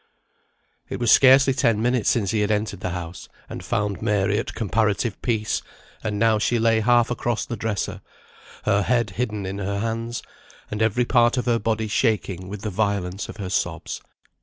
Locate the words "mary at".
4.01-4.55